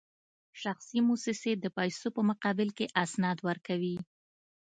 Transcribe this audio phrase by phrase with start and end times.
[0.61, 3.95] شخصي موسسې د پیسو په مقابل کې اسناد ورکوي